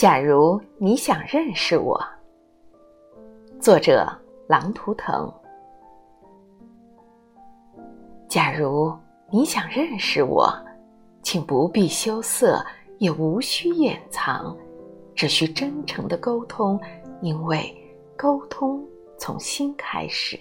[0.00, 2.02] 假如你想认识我，
[3.60, 4.10] 作者
[4.48, 5.30] 狼图腾。
[8.26, 8.96] 假如
[9.30, 10.50] 你想认识我，
[11.22, 12.64] 请不必羞涩，
[12.96, 14.56] 也无需掩藏，
[15.14, 16.80] 只需真诚的沟通，
[17.20, 17.70] 因为
[18.16, 18.82] 沟通
[19.18, 20.38] 从心开始。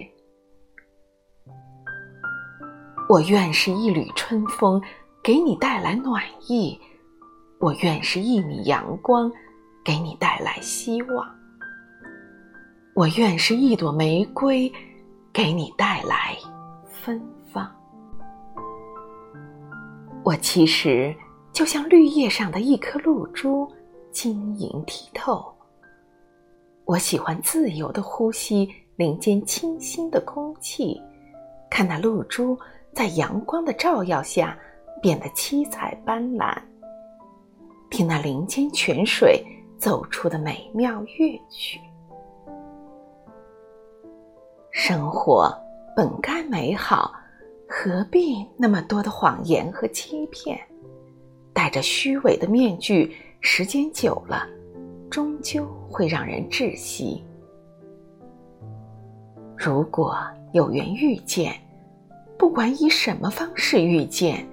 [3.10, 4.82] 我愿是一缕春风，
[5.22, 6.80] 给你带来暖意；
[7.60, 9.32] 我愿是一米阳光。
[9.82, 11.26] 给你带来希望，
[12.94, 14.72] 我愿是一朵玫瑰，
[15.34, 16.38] 给你带来
[16.86, 17.20] 芬
[17.52, 17.68] 芳。
[20.24, 21.16] 我其实
[21.52, 23.68] 就像绿叶上的一颗露珠，
[24.12, 25.52] 晶莹剔透。
[26.86, 31.02] 我喜欢自由的呼吸林间清新的空气，
[31.72, 32.56] 看那露珠
[32.94, 34.56] 在阳光的照耀下
[35.02, 36.56] 变得七彩斑斓，
[37.90, 39.46] 听那林间泉水。
[39.80, 41.80] 奏出的美妙乐曲。
[44.72, 45.58] 生活
[45.96, 47.14] 本该美好，
[47.66, 50.60] 何必那么多的谎言和欺骗？
[51.54, 54.46] 戴着虚伪的面具，时间久了，
[55.10, 57.24] 终究会让人窒息。
[59.56, 60.18] 如果
[60.52, 61.54] 有缘遇见，
[62.38, 64.46] 不管以什么方式遇见，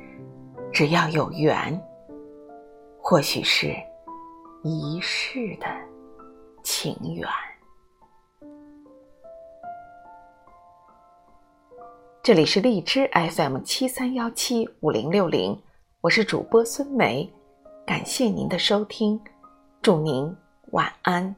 [0.72, 1.76] 只要有缘，
[3.08, 3.72] 或许是。
[4.64, 5.66] 一世的
[6.64, 7.28] 情缘。
[12.20, 15.56] 这里是荔枝 FM 七三幺七五零六零，
[16.00, 17.32] 我是主播孙梅，
[17.86, 19.20] 感谢您的收听，
[19.80, 20.36] 祝您
[20.72, 21.32] 晚安。